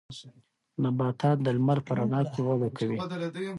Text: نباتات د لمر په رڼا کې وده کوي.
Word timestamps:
نباتات 0.83 1.37
د 1.45 1.47
لمر 1.57 1.79
په 1.87 1.91
رڼا 1.97 2.21
کې 2.33 2.41
وده 2.47 2.69
کوي. 2.77 2.97